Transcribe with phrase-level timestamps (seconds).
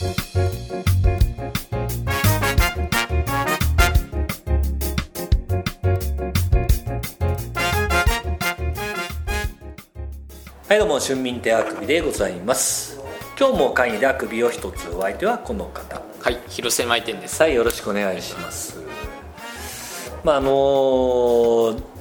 [0.00, 0.04] は
[10.74, 13.00] いどうも春民亭あくびでございます。
[13.36, 16.00] 今日も会議であくびを一つお相手はこの方。
[16.20, 17.42] はい広瀬舞店です。
[17.42, 18.80] はいよろしくお願いします。
[20.22, 21.97] まああのー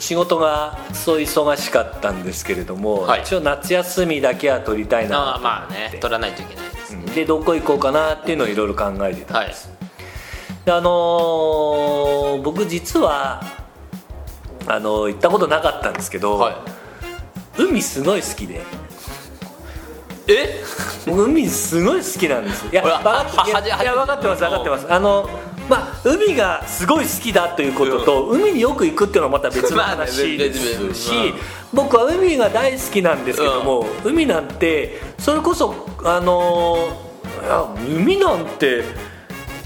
[0.00, 3.20] 仕事がそう忙しかったんですけれども、はい。
[3.22, 7.04] 一応夏休みだけは取りたいあなあまあね取らないといけないですうん。
[7.06, 9.48] でどこ行こうかなっていうのをいろいろ考えてたんはい。
[9.48, 9.70] です、
[10.64, 13.42] であのー僕実は
[14.66, 17.62] あのー行ったことなかったんですけど、はい。
[17.62, 18.62] 海すごい好きで。
[20.28, 20.62] え？
[21.06, 24.92] 僕海すごい好きなんですいや分かってます分かってます。
[24.92, 25.28] あの
[25.70, 31.34] まあ海がすごい好きだということと、海によく行くっていうのはまた別の 話ですし、うん
[31.72, 36.88] 僕は海が大好きなんですけども、海なんてそれこそあの
[37.44, 38.82] いや海なんて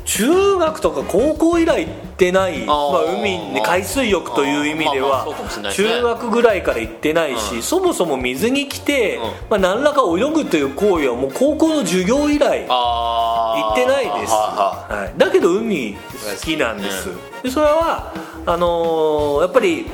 [0.05, 5.27] 中学とか高校以来行ってないまあ海に海水浴という意味では
[5.75, 7.63] 中学ぐらいから行ってないし、うん。
[7.63, 9.23] そもそも水に来て、うん。
[9.51, 16.01] まあ、何らか泳ぐという行為はもう高校の授業以来行ってないです、ははい、だけど海好
[16.41, 17.09] きなんです、
[17.43, 18.13] でそれは
[18.47, 19.87] あのーやっぱり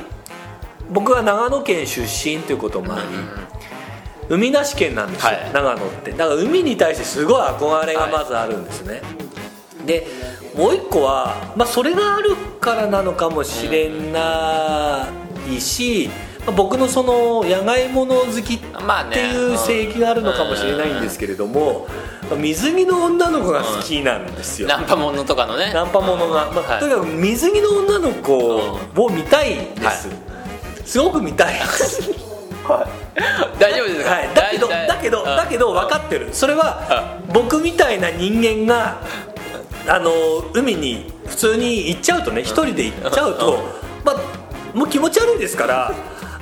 [0.89, 3.05] 僕は長野県出身ということもあり、
[4.29, 5.51] 海なし県なんですよ、はい。
[5.53, 6.11] 長野って。
[6.11, 9.01] だから海に対してすごい憧れがまずあるんですね、
[9.85, 10.05] で
[10.61, 15.07] もう一個は、まあ、それがあるからなのかもしれな
[15.47, 16.07] いし、
[16.45, 19.31] まあ僕のその野外物好きってまあね。
[19.33, 21.87] いう性域があるのかもしれないんですけれども、
[22.29, 25.71] まあ水着の女の子が好きなんですよ、ナンパものとかのね。
[25.73, 26.79] ナンパものが、まあはい。
[26.79, 30.09] とにかく水着の女の子を見たいんです、
[30.85, 32.11] すごく見たいです。
[33.59, 35.25] 大丈夫ですか、はい、だけどだけどうん。
[35.25, 36.29] だけど分かってる。
[36.31, 39.01] それは僕みたいな人間が
[39.87, 40.11] あの
[40.53, 43.59] 海に普通に行っちゃうとね一人で行っちゃうと、
[44.03, 45.93] まあ、もう気持ち悪いですから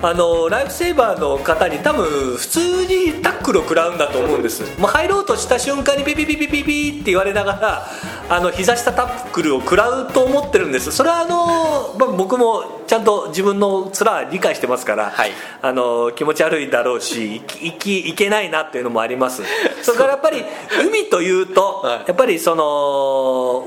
[0.01, 2.05] あのライフセーバーの方に多分
[2.37, 4.63] 普通にタックルを食らうんだと思うんです。
[4.79, 7.87] もう入ろうとした瞬間にピピピピピピって言われながら
[8.29, 10.91] あの膝下タックルを食らうと思ってるんです。
[10.91, 15.31] それはあの、まあ、僕もちゃんと自分の面は理解してますから、はい。
[15.61, 17.41] あの気持ち悪いだろうしい
[17.73, 19.43] きいけないなっていうのもあります。
[19.81, 20.43] それからやっぱり
[20.85, 22.07] 海というと、はい。
[22.07, 22.63] やっぱりその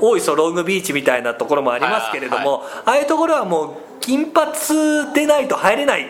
[0.01, 3.69] 大磯ロングビーチみたいなところもありますけれども、ああいうところはもう
[3.99, 4.51] 金髪
[5.13, 6.07] でないと入れない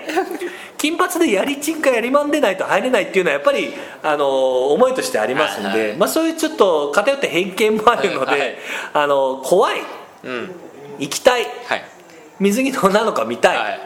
[0.83, 5.97] 金髪でやりちんかやりまんでないと入れないっていうのはやっぱりあの思いとしてありますんで、はいはい。
[5.97, 8.55] まあ、そういうちょっと偏って偏見もあるので、はいはい。
[8.93, 9.79] あの怖い。
[10.25, 10.51] うん。
[10.99, 11.45] 行きたい。
[11.67, 11.85] はい。
[12.37, 13.79] 水着の女の子見たい、はい。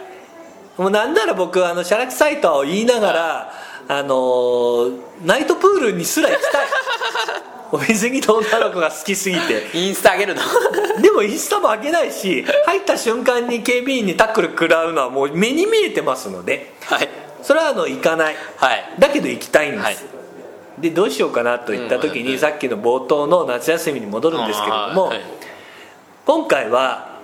[0.80, 3.54] もうなんなら僕あのシャラクサイトを言いながら、
[3.90, 6.66] あのーナイトプールにすら行きたい。
[7.54, 9.68] お 水着の女の子が好きすぎて。
[9.74, 10.42] インスタ上げるの？
[11.02, 16.74] でもインスタも開けないし入った瞬間に警備員にタックル食らうのはもう目に見えてますので。
[16.86, 17.10] はい。
[17.42, 18.36] それはあの行かない。
[18.58, 18.94] はい。
[19.00, 19.98] だけど行きたいんです、はい。
[20.80, 25.22] でどうしようかなと言った時に、さっきの冒頭の夏休みに戻るんですけれども、はい。
[26.26, 27.18] 今回は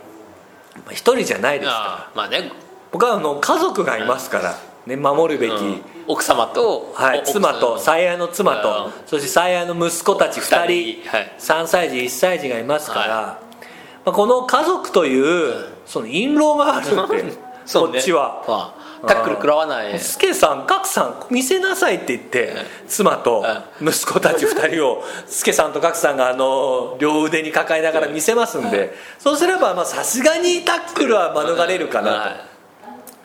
[0.77, 2.21] まあ一人じゃないですから。
[2.21, 2.51] まあね、
[2.91, 5.81] 僕はあの家族がいますから、ね、守るべき、うん。
[6.07, 8.91] 奥様と、はい、お妻と最愛の妻と、うん。
[9.05, 11.09] そして最愛の息子たち2人二人。
[11.09, 11.35] はい。
[11.39, 13.65] 3歳児1歳児がいますから、はい。
[14.05, 17.33] まあ、この家族というその印籠があるって ね。
[17.73, 18.43] こっちは。
[18.47, 19.99] まあタックル食らわない。
[19.99, 22.55] スケさん、ガクさん見せなさいって言って
[22.87, 23.45] 妻と
[23.81, 32.52] 息子たち2人を スケさんとガクさんがあの両腕に抱えながら見せますんでそうすればまあさすがにタックルは免れるかなはと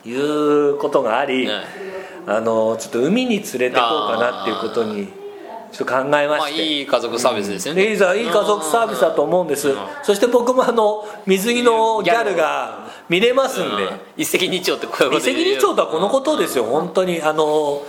[0.09, 1.63] いうことがありはい
[2.27, 5.07] あのちょっと海に連れてこうかなっていうことに
[5.71, 12.35] ちょっと考えままあして、いい家族サービスですよね、いいざいい家族サービスだと思うんですそして僕もあの水着のギャル。
[12.35, 13.83] が見れますんで。
[13.83, 13.99] うん。
[14.15, 16.65] 一石二鳥ってこういうこ一石と言う二鳥とはこのことですよ。
[16.65, 17.81] 本当にあの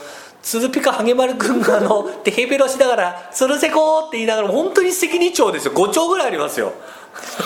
[0.43, 5.75] 鶴ピカハゲマル君があのテヘペロしながら「つるせこ」って言いながら本当に一石二鳥ですよ。
[5.75, 6.73] 5鳥ぐらいありますよ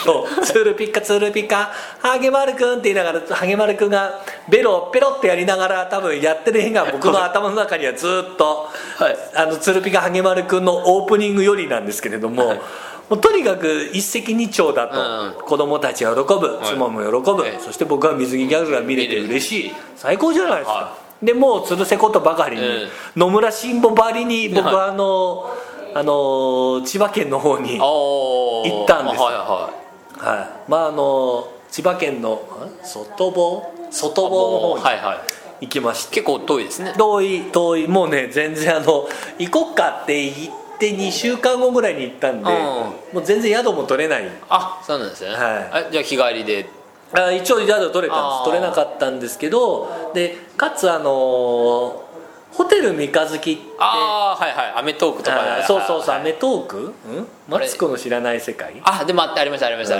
[0.04, 0.44] そう。
[0.44, 1.70] ツルピカツルピカ。
[2.00, 8.68] ハゲマル君って言いながらハゲマル君がベロペロってやりながら多分やってる絵が僕の頭の中にはずっと、
[8.98, 9.16] はい。
[9.34, 12.58] あのツルピカハゲマル君のオープニングよりなんですけれども、はい。
[13.10, 16.66] もうとにかく一石二鳥だと、うん子供たちは喜ぶい。
[16.66, 17.58] 妻も喜ぶ、はい。
[17.60, 19.72] そして僕は水着ギャグが見れて嬉しい。
[19.96, 25.54] 最高じゃないですか、はでもう鶴瀬ことばかりに、え野村新保ばりに僕はあの、
[25.94, 29.22] あの千葉県の方に行ったんです。
[29.22, 29.70] はいは
[30.18, 32.38] はい、まああの千葉県のん
[32.84, 33.62] 外房？
[33.90, 35.18] 外い房の方にはいはい。
[35.66, 36.16] 行きまして。
[36.16, 36.94] 結構遠いですね。
[36.98, 37.86] 遠い遠い。
[37.86, 39.08] もうね全然あの
[39.38, 42.48] 行こっかって言って2週間後ぐらいに行ったんで、うん。
[42.48, 44.28] もう全然宿も取れない。
[44.48, 45.36] あそうなんですね、は
[45.80, 45.86] い。
[45.86, 46.66] あじゃあ日帰りで？
[47.12, 48.44] あ一応宿取れたんです。
[48.44, 52.04] 取れなかったんですけどでかつあのー
[52.56, 56.92] ホテル三日月ってああはいはい『アメトーーク』とかそうそうそう『はいアメトーーク』ん？
[57.48, 58.80] マツコの知らない世界？
[58.84, 59.96] あでもあってありましたありました、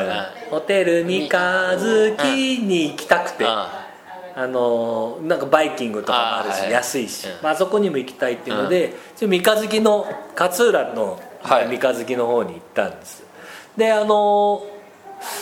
[0.51, 2.25] ホテル三日月
[2.62, 3.87] に行きたくて、あ
[4.37, 7.33] あのーなんかバイキングとかもあるし、安いし、うん。
[7.43, 10.07] まああそこにも行きたいっていうので、三日月の
[10.39, 11.69] 勝浦のはい。
[11.69, 13.25] 三日月の方に行ったんです、
[13.77, 14.62] であの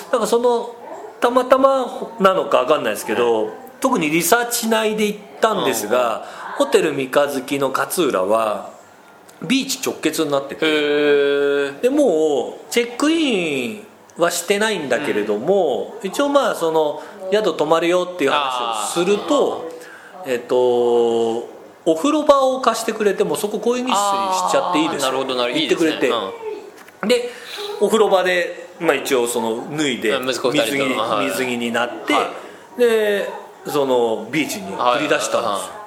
[0.08, 0.74] ーなんかその
[1.20, 1.86] たまたま
[2.20, 3.50] なのか分かんないですけど、
[3.80, 6.24] 特にリサーチしないで行ったんですが、
[6.56, 8.70] ホテル三日月の勝浦は
[9.46, 11.72] ビーチ直結になってて。
[11.82, 13.86] でもうチェックイン
[14.18, 17.02] はしてないんだけれども、一応まあその
[17.32, 19.70] 宿泊まるよっていう話をすると
[20.26, 21.48] えっと
[21.84, 23.94] お風呂場を貸してくれてもそこ更衣室に
[24.48, 25.02] しちゃっていいです。
[25.02, 25.66] なるほどなるほど。
[25.66, 26.06] 言ってくれて。
[26.06, 26.18] いいですね
[27.02, 27.08] うん。
[27.08, 27.30] で
[27.80, 30.76] お風呂場で、まあ、一応その脱いで水着水
[31.46, 32.30] 着になって、は
[32.78, 33.28] で
[33.66, 35.81] そのビーチに繰り出したんですよ、は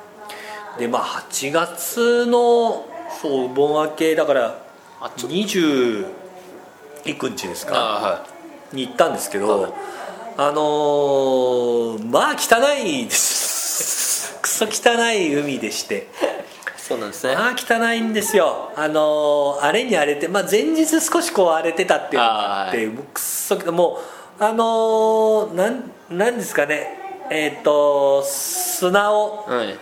[0.77, 2.85] でまあ8月の
[3.21, 4.59] そうお盆明けだから
[5.01, 6.05] あちょ20
[7.05, 7.75] いく日ですか？
[7.75, 8.27] あは
[8.73, 9.73] に行ったんですけど、はい。
[10.37, 14.37] あのーまあ汚いです。
[14.41, 15.95] クソ汚い海でして。
[15.97, 16.01] い
[16.77, 17.35] そうなんですね。
[17.35, 18.71] まあ汚いんですよ。
[18.75, 23.99] あのー荒れに荒れて、まあ、前日少しこう荒れてたっていうのがあってもうくっそも
[24.39, 27.27] うあのーなんなんですかね。
[27.29, 29.79] えっ、と砂をうん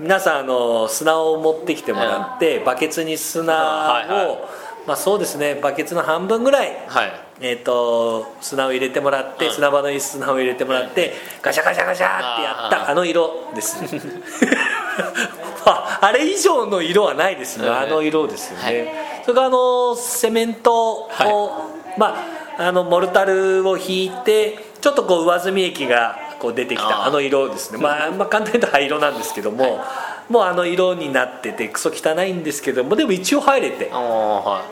[0.00, 4.38] 皆さんあの砂を持ってきてもらって、バケツに砂を、はいはい。
[4.86, 7.12] まあそうですねバケツの半分ぐらいはい。
[7.40, 11.12] えー、と砂を入れてもらって、うん砂場の砂を入れてもらって
[11.42, 13.76] ガシャガシャガシャってやったあの色です
[15.66, 18.88] ああれ以上の色はないですね、うんあの色ですよね、はい。
[19.22, 22.16] それからあのセメントを、はま
[22.58, 29.80] ああのモルタルを引いてちょっとこう上澄み液がこう出てきたあの色ですね、まあ、まあ簡単に言うと灰色なんですけども、
[30.28, 34.62] もうあの色になっててクソ汚いんですけどもでも一応入れて、ああはは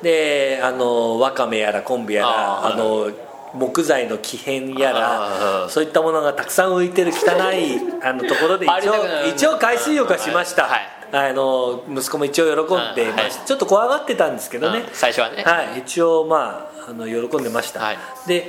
[0.00, 3.10] い、であのわかめやら昆布やらあの
[3.54, 8.94] 木材の木片やあらーそういったものがたくさん浮いてる汚い あのところで一応
[9.28, 10.88] 一応海水浴はしました、はい。
[11.12, 13.30] あの息子も一応喜んでましはい。
[13.46, 14.80] ちょっと怖がってたんですけどね。
[14.80, 14.88] うん。
[14.92, 15.44] 最初はね。
[15.44, 17.98] はい、一応まああの喜んでました、はい。
[18.26, 18.48] でやっ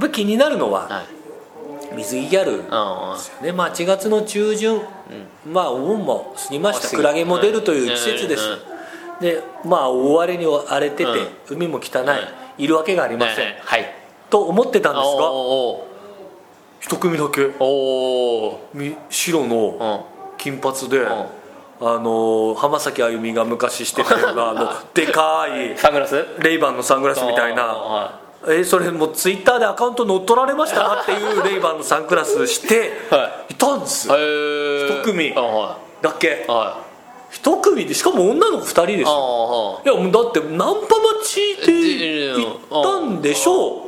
[0.00, 1.15] ぱり気になるのははい
[1.96, 2.52] 水着ギャル。
[2.52, 2.62] うん
[3.42, 4.80] ねまあ、8月の中旬、
[5.46, 6.96] まあお盆も過ぎました。
[6.96, 8.42] クラゲも出るという季節です、
[9.20, 11.28] でまあ大荒れに荒れてて、うん。
[11.50, 12.04] 海も汚
[12.58, 13.92] い、いるわけがありません、ねはい。
[14.30, 15.86] と思ってたんですがお
[16.80, 17.50] 一組だけ
[19.10, 20.06] 白のお
[20.38, 21.06] 金髪で、ん。
[21.78, 26.24] あの浜崎あゆみが昔してたようなあの でかいサングラス？
[26.38, 33.54] レイバンのサングラスみたいなはえそれもうツイッターでアカウント乗っ取られましたなっていうレイバンのサングラスしてはい。
[33.54, 35.00] たんですいへー。
[35.00, 35.34] 一組。
[36.02, 36.44] だけ？
[36.46, 37.34] いはい。
[37.34, 39.88] 一組でしかも女の子2人ですはい。
[39.88, 42.48] やもうだってナンパ待ちで行
[42.80, 43.82] ったんでしょ。
[43.82, 43.86] う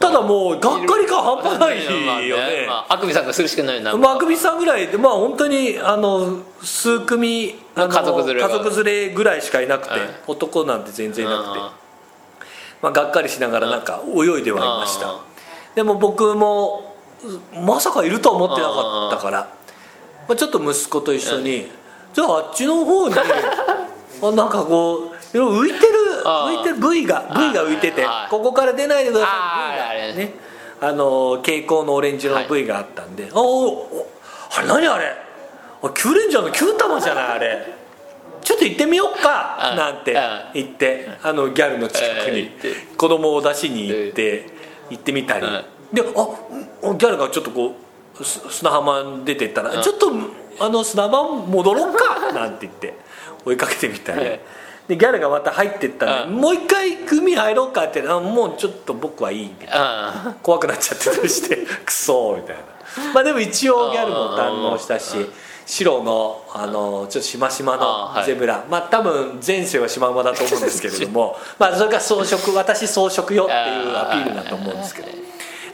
[0.00, 1.84] ただもうがっかり感半端ない
[2.26, 2.66] よね。
[2.66, 8.48] まあ、あくびさんがするしかないよなまあ、あくびさんぐらいでまあ本当にあの数組家族連れが。
[8.48, 10.00] 家族連れぐらいしかいなくて、はい。
[10.26, 11.48] 男なんて全然いなくて。
[11.60, 11.72] あ
[12.82, 15.08] まあ、がっかりしながらなんか泳いではいました。
[15.08, 15.20] あ
[15.74, 16.94] でも僕も
[17.64, 19.48] まさかいるとは思ってなかったから
[20.28, 21.68] まあ、ちょっと息子と一緒に
[22.12, 23.14] じゃああっちの方に
[24.22, 25.92] あなんかこう浮いてる
[26.24, 28.30] 浮いてる部位が部位が浮いててはい。
[28.30, 29.32] ここから出ないでくださ
[29.94, 30.34] い部ね。
[30.80, 34.06] あの蛍光のオレンジの部位があったんで、おおお
[34.56, 35.16] あれ何あれ？
[35.82, 37.72] あキューレンジャーのキュー玉じゃないあれ
[38.52, 40.18] ちょっと行ってみようんなんてうん
[40.54, 42.50] 言ってあのギャルの近くに
[42.98, 44.46] 子供を出しに行って
[44.90, 45.46] 行ってみたり。
[45.46, 45.52] うん。
[45.92, 47.74] であうんギャルがちょっとこ
[48.20, 49.82] うす砂浜に出てったらうん。
[49.82, 50.12] ちょっと
[50.60, 52.94] あの砂浜戻ろうか なんて言って
[53.46, 54.20] 追いかけてみたり。
[54.22, 54.40] え
[54.88, 56.40] でギャルがまた入ってったんでうん。
[56.40, 59.74] もう一回海入ろうかってあもうちょっと僕はいいみたいな。
[59.78, 61.56] あ怖くなっちゃってたりして？
[61.86, 62.62] クソみたいな。
[63.14, 65.14] まあでも一応ギャルも堪能したし
[65.66, 68.20] 白のあのちょっとしましまあはい。
[68.20, 68.64] のゼブラ。
[68.68, 71.36] まあ多分前世はシマウマだと思うんですけれども。
[71.58, 75.08] まあそれが装飾私装飾よっていうアピールだと思うんですけど。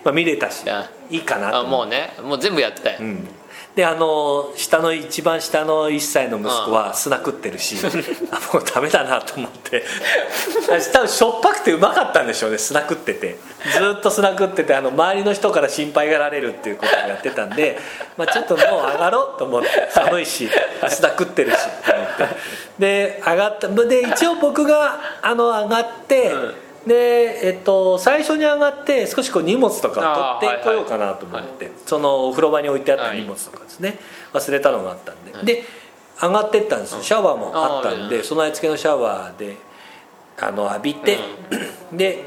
[0.05, 3.29] まあ見れたしあいいかなともうねもう全部やってたよ、うん
[3.79, 7.77] であの下の一番下の1歳の息子は砂食ってるし
[8.33, 9.85] あもうダメだなと思って。
[10.69, 13.39] 私多分しょっぱくてうまかったんでしょうね砂食ってて。
[13.73, 17.79] ずっと砂食っててあの周りの人から心配がられるっていうことをやってたんで、
[18.17, 20.51] まあ、ちょっともう上がろうと思って寒いし
[20.83, 22.27] 須田食ってるしと思って。
[22.81, 23.69] で上がった。
[23.69, 26.33] で一応僕があの上がって、
[26.87, 33.99] で、えっと、最初に上がって少しこう荷物とか取ってこようかなと思って、そのお風呂場に置いてあった荷物とかですね、
[34.33, 35.45] 忘れたのがあったんで、はい。
[35.45, 35.65] で
[36.21, 37.03] 上がってったんですよ。
[37.03, 39.57] シャワーもあったんで備え付けのシャワーで
[40.41, 41.19] あの浴びて、
[41.93, 42.25] で、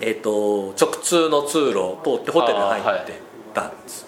[0.00, 3.20] えっと直通の通路を通ってホテルに入って
[3.54, 4.06] たんです、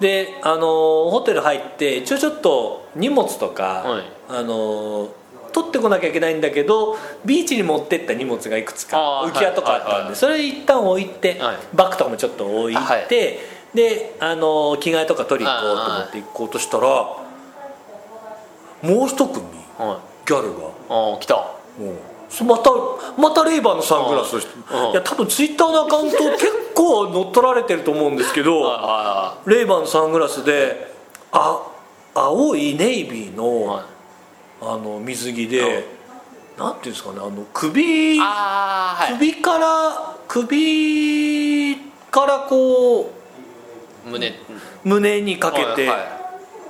[0.00, 4.04] であのホテル入って一応ちょっと荷物とか、はい。
[4.28, 5.10] あの
[5.52, 11.56] 取ってこなきゃいけないんだけどビーチに持ってった荷物がいくつか浮き輪とかあったんで、それ一旦置いて、はい。
[11.74, 13.08] バッグとかもちょっと置いて、はい。
[13.74, 16.86] であの着替えとか取り行こうと思って行こうとしたら
[18.82, 19.44] もう一組
[19.78, 20.58] はギャルが。
[20.58, 21.60] いああ来た。
[22.44, 22.70] また
[23.18, 24.40] またレイバーのサングラスい
[24.94, 30.92] や多分ツイッターのアカウント 結構乗っ取られてると思うんですけどはレイバーのサングラスで
[31.32, 31.60] あ
[32.14, 33.82] 青いネイビーの,、
[34.62, 35.84] あの水着で、
[36.58, 39.14] なんていうんですかねあの首はい。
[39.14, 41.76] 首から首
[42.10, 44.32] からこう胸。
[44.84, 46.20] 胸にかけて、はいは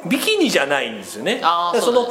[0.09, 1.41] ビキニじゃないんですよね。
[1.81, 2.09] その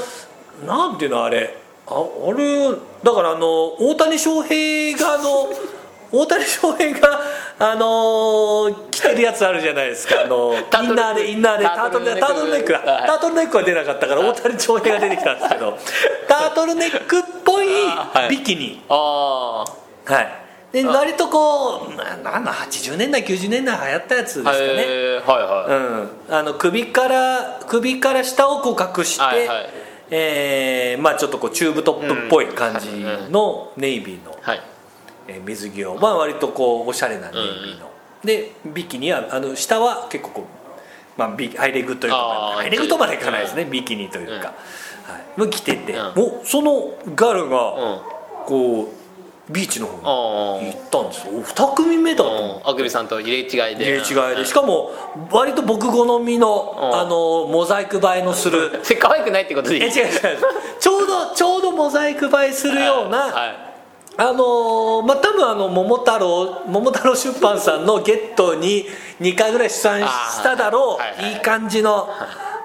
[0.66, 1.58] なんていうのあれ。
[1.88, 2.70] ああれ
[3.04, 5.50] だからあの大谷翔平があの
[6.12, 7.22] 大谷翔平が
[7.62, 10.22] あのー着てるやつあるじゃないですか。
[10.24, 12.22] あの ターインナーでインナーでタタートルネック。
[12.22, 15.78] タートルネックタートルネックは出なかったから大谷翔平が出てきたんですけど。
[16.28, 18.30] タートルネックっぽいはい。
[18.30, 18.82] ビキニ。
[18.88, 19.66] あ
[20.06, 20.30] はい。
[20.72, 24.66] で割とこうななんだ80年代90年代流行ったやつですあかね。
[25.26, 29.70] はいはい、うん、あの首から首から下をこう隠して、はいはい。
[30.12, 32.90] えーまあ、ちょっとこうチューブトップっぽい感じ
[33.32, 34.58] のネイビーの、はい。
[34.58, 34.69] えー
[35.46, 37.92] 水着を、まあ、割とこうおしゃれなネイビーの、
[38.24, 42.18] でビキニはあの下は結構こう、まあ、ビハイレグというか
[42.56, 45.14] ハイレグとまでいかないですね、ビキニというか、うん。
[45.14, 46.46] はい、もう着てて、うん。
[46.46, 48.20] そのガルがうん。
[48.46, 49.00] こう
[49.52, 51.34] ビーチの方あに行ったんですよ。
[51.42, 53.84] 2組目だとああくびさんと入れ違いで。
[53.84, 54.46] 入れ違いで。
[54.46, 54.92] しかも
[55.32, 57.00] 割と僕好みのうん。
[57.00, 58.82] あのモザイク映えのする。
[59.00, 59.84] 可愛くないってことでいい？
[59.84, 60.12] え違う違う。
[60.80, 63.69] ちょうどちょうどモザイク映えするような、はい
[64.22, 68.86] あのーまあ多分あの桃太郎桃太郎出版さんのゲットに
[69.22, 71.38] 2回ぐらい出産しただろう、はいはいい。
[71.38, 72.10] い感じの、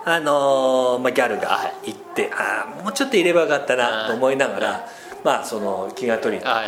[0.05, 4.89] あのーまあ、ギャルが行って、ああもうちょっと入ればよかったなと思いながら、
[5.23, 6.65] まあその気が取りは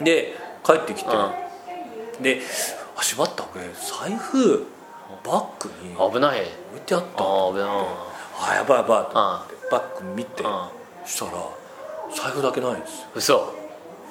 [0.00, 0.04] い。
[0.04, 2.40] で帰ってきて、うで
[2.96, 4.66] あしまったこれ財布
[5.24, 6.42] バッグに置危ない。
[6.42, 7.68] いてあったあ危ない。
[8.50, 10.50] あやばいやばいと思ってバッグ見てうん。
[11.06, 11.32] したら
[12.12, 13.52] 財布だけないんですよ。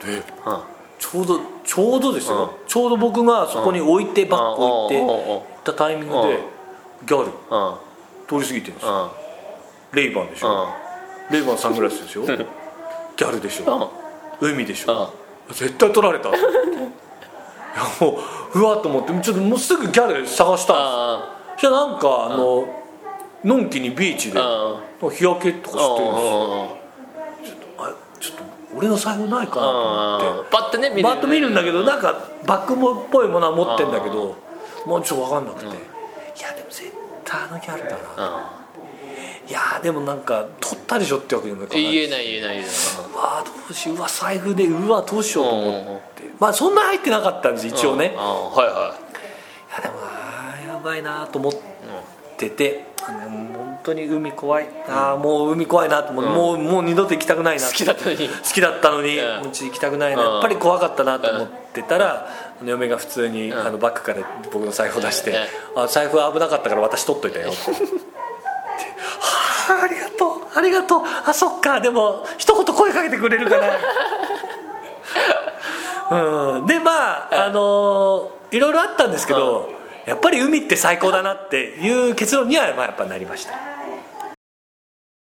[0.01, 0.05] 嘘。
[0.05, 0.23] でうん。
[0.99, 2.67] ちょうどちょうどですよ、うん。
[2.67, 5.07] ちょうど僕がそこに置いて、バッグ置いてうん。
[5.07, 5.15] うん。
[5.15, 5.25] うん。
[5.25, 7.05] 行ったタイミングで、うん。
[7.05, 7.31] ギャルうん。
[8.25, 9.11] 通り過ぎてるんですよ、
[9.91, 9.97] うん。
[9.97, 10.67] レイバンでしょ、
[11.29, 13.91] レイバンサングラスでしょギャルでしょ、
[14.41, 15.13] 海でしょ、
[15.49, 16.29] 絶対取られた。
[16.29, 16.39] いや
[18.01, 18.19] も
[18.53, 21.71] ううわっと思ってちょっともうすぐギャル探したんあですよ。
[21.71, 22.67] じゃあなんかあの
[23.43, 25.09] のんきにビーチでうん。
[25.09, 26.77] 日焼けとかしてるんですよ
[28.83, 31.03] 俺の財布ないかなと思ってパッとね見る。
[31.03, 34.35] バッと見るんだけどなんかバッグっぽいものは持ってんだけど
[34.85, 36.91] もうちょっと分かんなくて、いやでも絶
[37.23, 38.51] 対あのギャルだな、
[39.47, 42.75] いやでもなんか取ったでしょってわけにもいかない言えない言えない言えない。
[43.13, 48.17] うわどうしよううわ財布でうわどうしようと思って、まあそんな入ってなかったんです一応ね、いうん。
[48.17, 48.25] はい
[48.67, 48.97] は
[49.71, 49.81] い。
[49.81, 51.53] やでもあーやばいなと思っ
[52.35, 54.67] てて、あの本当に海怖い。
[54.87, 56.35] あーもう海怖いなと思って、うん。
[56.35, 57.67] もうもう二度と行きたくないな。
[57.67, 58.29] 好きだったのに。
[58.29, 59.43] 好きだったのに、うん。
[59.43, 60.33] もうち行きたくないな、うん。
[60.33, 62.27] やっぱり怖かったなと思ってたら、
[62.63, 63.53] 嫁が普通に、ん。
[63.53, 64.21] あのバッグから
[64.51, 65.31] 僕の財布を出して
[65.75, 67.55] うん「あ財布危なかったから私取っといたよ」は
[69.79, 70.29] あありがとう。
[70.55, 71.01] ありがとう。
[71.25, 71.79] あそっか。
[71.81, 73.67] でも一言声かけてくれるかな。
[76.55, 76.65] うん。
[76.67, 79.69] でまああのいろいろあったんですけど、
[80.05, 83.53] やっぱり海って最高だなっていう結論にはまあやっぱなりました。